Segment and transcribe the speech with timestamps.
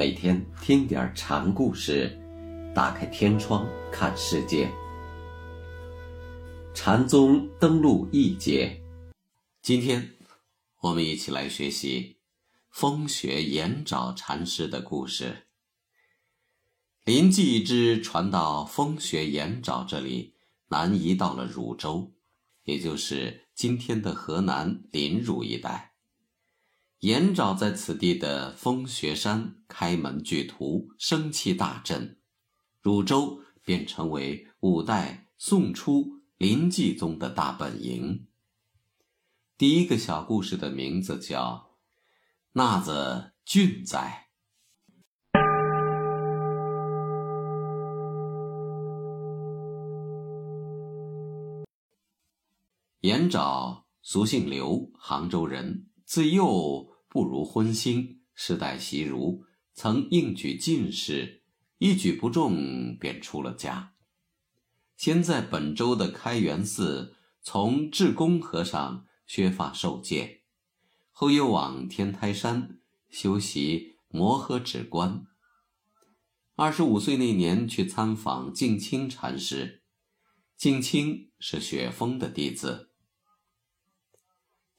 [0.00, 2.18] 每天听点禅故事，
[2.74, 4.66] 打开天窗看世界。
[6.74, 8.80] 禅宗登陆一节，
[9.60, 10.14] 今天
[10.80, 12.16] 我们一起来学习
[12.70, 15.48] 风雪延沼禅师的故事。
[17.04, 20.32] 临济之传到风雪延沼这里，
[20.68, 22.14] 南移到了汝州，
[22.64, 25.89] 也就是今天的河南临汝一带。
[27.00, 32.18] 延沼在此地的风雪山开门巨图，生气大振，
[32.82, 38.26] 汝州便成为五代宋初临济宗的大本营。
[39.56, 41.70] 第一个小故事的名字叫
[42.52, 44.26] “那子俊哉”。
[53.00, 56.89] 延沼俗姓刘，杭州人，自幼。
[57.10, 59.44] 不如荤腥，世代习儒，
[59.74, 61.42] 曾应举进士，
[61.78, 63.94] 一举不中便出了家。
[64.96, 70.42] 先在本州的开元寺从智公和尚削发受戒，
[71.10, 75.26] 后又往天台山修习摩诃止观。
[76.54, 79.82] 二十五岁那年去参访净清禅师，
[80.56, 82.89] 净清是雪峰的弟子。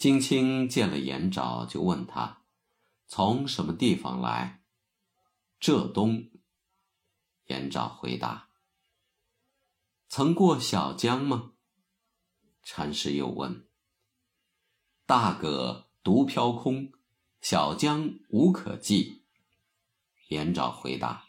[0.00, 2.40] 金青见了延沼，就问他
[3.06, 4.62] ：“从什么地方来？”
[5.60, 6.30] 浙东。
[7.48, 8.48] 延沼回答
[10.08, 11.52] ：“曾过小江吗？”
[12.64, 13.66] 禅师又问
[15.04, 16.92] ：“大哥独飘空，
[17.42, 19.26] 小江无可寄。”
[20.28, 21.26] 延沼回答：“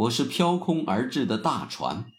[0.00, 2.12] 我是飘空而至的大船，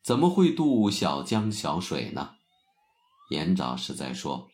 [0.00, 2.36] 怎么会渡小江小水呢？”
[3.34, 4.48] 延昭是在说：“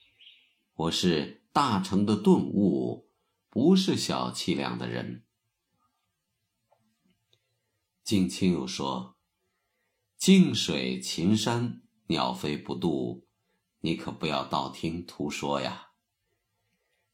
[0.74, 3.10] 我是大成的顿悟，
[3.50, 5.26] 不是小气量的人。”
[8.02, 9.19] 静清又说
[10.16, 13.26] ：“静水秦山，鸟飞不渡，
[13.80, 15.90] 你可不要道听途说呀。”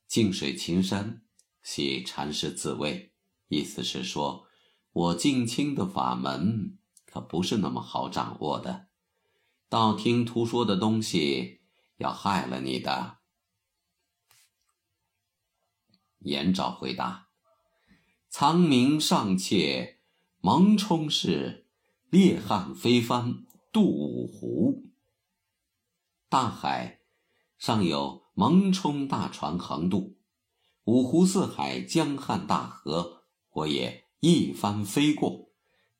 [0.06, 1.22] 静水秦山
[1.64, 3.12] 系禅师自谓，
[3.48, 4.46] 意思是说，
[4.92, 8.85] 我静清的法门可不是那么好掌握的。
[9.68, 11.60] 道听途说的东西
[11.96, 13.18] 要害了你的。
[16.20, 17.28] 颜昭回答
[18.30, 19.98] ：“苍冥尚切，
[20.40, 21.66] 蒙冲是，
[22.10, 24.84] 烈汉飞帆渡五湖。
[26.28, 27.00] 大海
[27.58, 30.16] 上有蒙冲大船横渡，
[30.84, 35.50] 五湖四海，江汉大河，我也一帆飞过，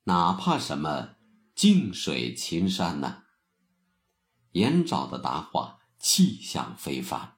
[0.03, 1.17] 哪怕什么
[1.53, 3.23] 净水秦山呢？”
[4.57, 7.37] 延昭的答话气象非凡。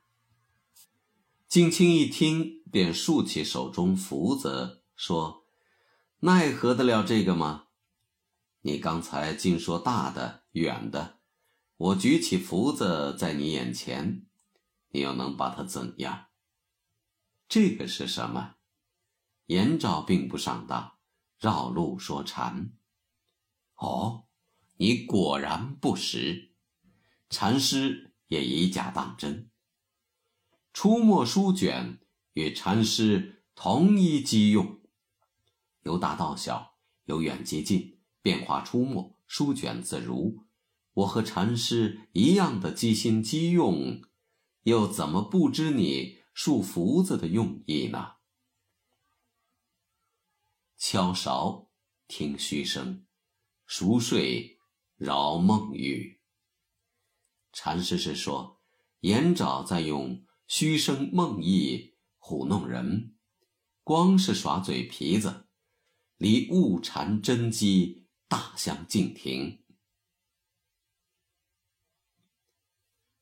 [1.49, 5.45] 静清一听，便竖起手中斧子，说
[6.21, 7.65] ：“奈何得了这个吗？
[8.61, 11.19] 你刚才净说大的、远的，
[11.75, 14.25] 我举起斧子在你眼前，
[14.91, 16.27] 你又能把它怎样？
[17.49, 18.55] 这个是什么？”
[19.47, 20.93] 延昭并不上当，
[21.37, 22.71] 绕路说禅。
[23.75, 24.27] 哦，
[24.77, 26.48] 你果然不识。
[27.29, 29.51] 禅师也以假当真，
[30.73, 31.99] 出没书卷
[32.33, 34.81] 与禅师同一机用，
[35.83, 40.45] 由大到小，由远及近，变化出没，书卷自如。
[40.93, 44.01] 我和禅师一样的机心机用，
[44.63, 48.13] 又怎么不知你竖福子的用意呢？
[50.77, 51.69] 敲勺
[52.07, 53.05] 听虚声，
[53.67, 54.59] 熟睡
[54.97, 56.18] 扰梦语。
[57.51, 58.61] 禅师是说，
[59.01, 63.15] 延沼在用虚声梦意唬弄人，
[63.83, 65.47] 光是耍嘴皮子，
[66.17, 69.63] 离悟禅真机大相径庭。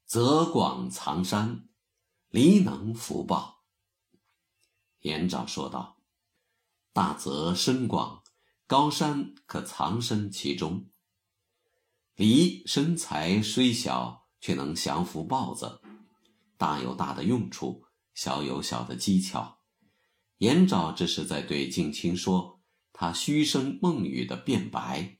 [0.05, 1.69] 泽广藏山，
[2.29, 3.63] 离能福报。
[4.99, 6.01] 延沼说道
[6.91, 8.23] ：“大泽深广，
[8.65, 10.89] 高山可藏身其中。”
[12.17, 15.83] 离身材虽小，却能降服豹子，
[16.57, 17.85] 大有大的用处，
[18.15, 19.61] 小有小的技巧。
[20.39, 25.19] 严昭这是在对静清说他虚声梦语的辩白。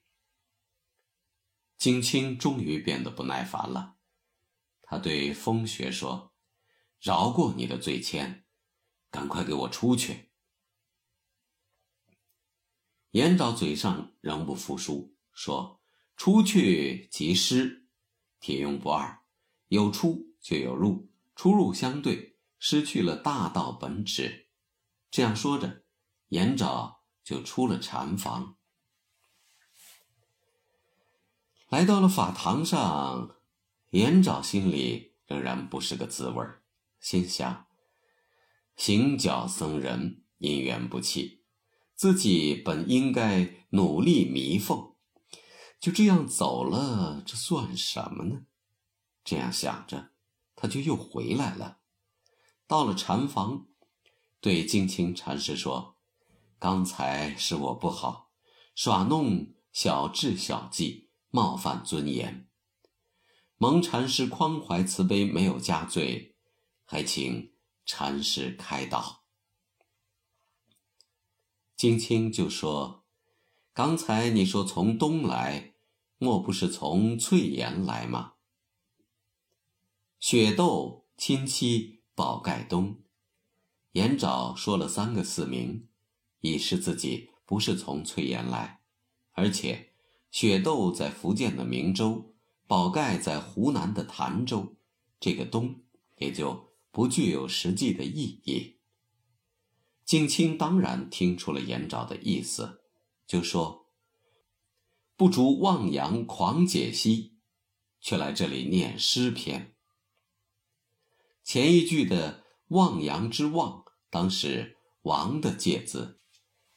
[1.78, 3.98] 静清终于变得不耐烦了，
[4.82, 6.34] 他对风雪说
[7.00, 8.42] ：“饶过你的罪愆，
[9.12, 10.32] 赶快给我出去。”
[13.14, 15.77] 严昭嘴上仍不服输，说。
[16.18, 17.86] 出去即失，
[18.40, 19.22] 铁用不二，
[19.68, 24.48] 有出就有入，出入相对，失去了大道本旨。
[25.12, 25.84] 这样说着，
[26.30, 28.58] 颜昭就出了禅房，
[31.70, 33.36] 来到了法堂上。
[33.92, 36.64] 颜昭心里仍然不是个滋味儿，
[37.00, 37.68] 心想：
[38.76, 41.44] 行脚僧人因缘不弃，
[41.96, 44.94] 自己本应该努力弥缝，
[45.80, 48.46] 就这样走了，这算什么呢？
[49.24, 50.12] 这样想着，
[50.56, 51.80] 他就又回来了，
[52.66, 53.68] 到了禅房，
[54.40, 55.98] 对净清禅师说
[56.58, 58.32] ：“刚才是我不好，
[58.74, 62.50] 耍弄小智小计，冒犯尊严。”
[63.58, 66.36] 蒙禅师宽怀慈悲，没有加罪，
[66.86, 67.54] 还请
[67.86, 69.24] 禅师开导。
[71.76, 73.06] 金青就说
[73.78, 75.76] ：“刚才你说从东来，
[76.18, 78.34] 莫不是从翠岩来吗？”
[80.20, 83.04] 雪窦亲戚宝盖东，
[83.92, 85.88] 颜昭说了三个四名，
[86.40, 88.82] 以示自己不是从翠岩来，
[89.34, 89.94] 而且
[90.32, 92.34] 雪窦在福建的明州。
[92.66, 94.76] 宝盖在湖南的潭州，
[95.20, 95.84] 这个“东”
[96.18, 98.78] 也就不具有实际的意义。
[100.04, 102.82] 景清当然听出了颜昭的意思，
[103.28, 103.88] 就说
[105.16, 107.38] ：“不逐望洋狂解析，
[108.02, 109.76] 却来这里念诗篇。”
[111.44, 116.22] 前一句的“望洋”之“望”，当是“王”的介字。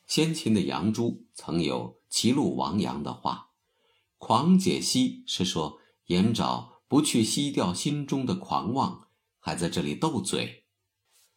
[0.06, 3.52] 先秦的杨朱曾有“歧路王阳”的话
[4.19, 5.81] ，“狂解析”是说。
[6.06, 9.06] 颜昭不去熄掉心中的狂妄，
[9.38, 10.64] 还在这里斗嘴。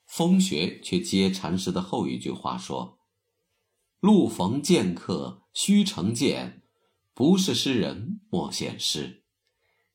[0.03, 2.97] 风雪却接禅师的后一句话说
[4.03, 6.61] ：“路逢剑客须成剑，
[7.13, 9.23] 不是诗人莫显诗。”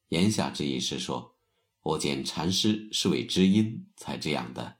[0.08, 1.37] 言下之意是说，
[1.82, 4.78] 我见禅师是位知音，才这样的。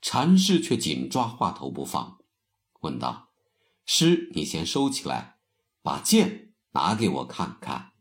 [0.00, 2.16] 禅师却紧抓话头不放，
[2.80, 3.34] 问道
[3.84, 5.36] ：“诗你先收起来，
[5.82, 7.92] 把剑拿给我看看。”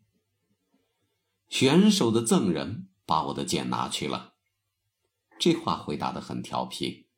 [1.50, 4.36] 选手的赠人把我的剑拿去了，
[5.38, 7.10] 这话回答的很调皮。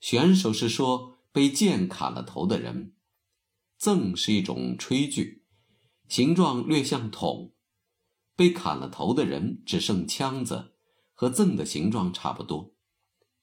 [0.00, 2.94] 选手是说被剑砍了头的人，
[3.76, 5.44] 赠是一种炊具，
[6.08, 7.52] 形状略像桶，
[8.36, 10.76] 被砍了头的人只剩枪子，
[11.12, 12.76] 和赠的形状差不多，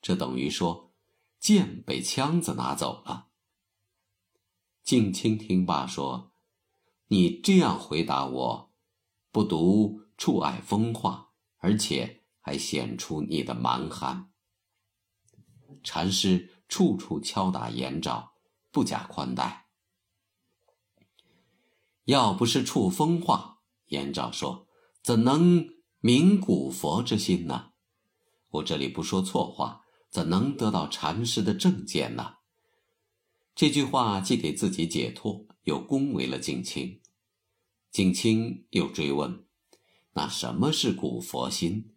[0.02, 0.94] 这等于说
[1.38, 3.28] 剑被枪子拿走了。
[4.84, 6.32] 静清听罢说
[7.10, 8.74] ：“你这样回答我，
[9.32, 14.32] 不独。”触爱风化，而且还显出你的蛮悍。
[15.84, 18.32] 禅师处处敲打颜昭，
[18.72, 19.68] 不假宽待。
[22.06, 24.70] 要不是触风化，颜昭说，
[25.04, 25.68] 怎能
[26.00, 27.72] 明古佛之心呢？
[28.52, 32.36] 我这里不说错话，怎能得到禅师的正见呢？
[33.54, 37.02] 这句话既给自己解脱，又恭维了景清。
[37.92, 39.46] 景清又追问。
[40.14, 41.94] 那什么是古佛心？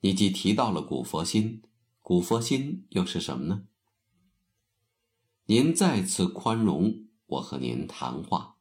[0.00, 1.62] 你既提到了古佛心，
[2.00, 3.64] 古佛心又是什么呢？
[5.50, 8.58] 您再次宽容我和您谈话。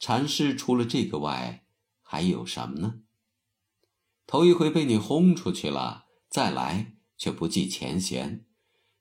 [0.00, 1.64] 禅师除了这个外，
[2.02, 3.02] 还有什么呢？
[4.26, 8.44] 头一回被你轰出去了，再来却不计前嫌，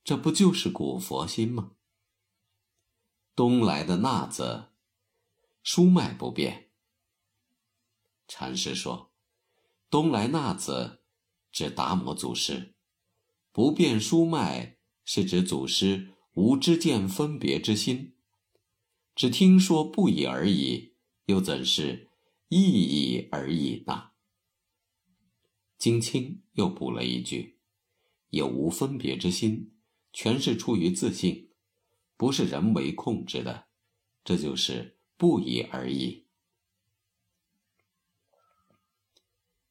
[0.04, 1.72] 这不就是古佛心吗？
[3.36, 4.66] 东来的那字，
[5.64, 6.70] 书脉不变。
[8.28, 9.12] 禅师说。
[9.90, 11.02] 东来那字，
[11.52, 12.76] 指达摩祖师；
[13.52, 18.14] 不变书脉，是指祖师无知见分别之心。
[19.16, 20.94] 只听说不已而已，
[21.26, 22.10] 又怎是
[22.50, 24.12] 意义而已呢？
[25.78, 27.60] 金清又补了一句
[28.32, 29.72] ：“有无分别之心，
[30.12, 31.52] 全是出于自信，
[32.18, 33.68] 不是人为控制的，
[34.24, 36.26] 这就是不已而已。”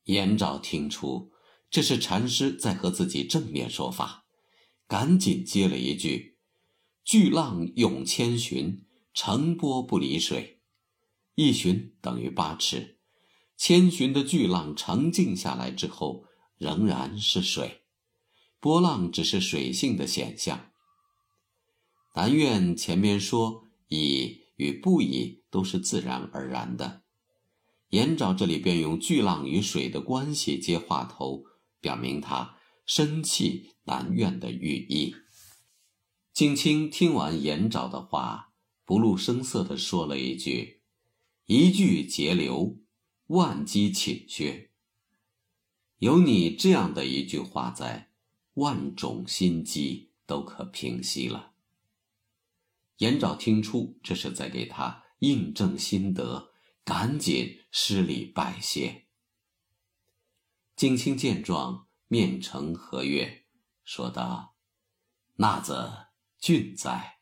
[0.04, 1.32] 颜昭听出
[1.68, 4.26] 这是禅师在和自己正面说法，
[4.86, 6.33] 赶紧接了一句
[7.04, 10.62] ：“巨浪涌千寻，澄波不离水。
[11.34, 12.98] 一寻等于八尺，
[13.58, 16.24] 千寻的巨浪澄静下来之后，
[16.56, 17.82] 仍然是水，
[18.58, 20.70] 波浪只是水性的显象。
[22.14, 27.02] 但愿前面说以与不以都是自然而然的。”
[27.90, 31.44] 颜昭这里便用巨浪与水的关系接话头，
[31.80, 32.56] 表明他
[32.86, 35.14] 生气难怨的寓意。
[36.34, 38.52] 景清听完颜昭的话，
[38.84, 40.82] 不露声色地说了一句
[41.46, 42.76] ：“一句截流，
[43.28, 44.72] 万机侵削。
[45.98, 48.10] 有你这样的一句话在，
[48.54, 51.52] 万种心机都可平息了。”
[52.98, 56.50] 颜昭听出这是在给他印证心得，
[56.82, 59.06] 赶紧施礼拜谢。
[60.74, 63.44] 景清见状，面呈和悦，
[63.84, 64.56] 说道
[65.38, 66.03] ：“那子
[66.44, 67.13] 俊哉！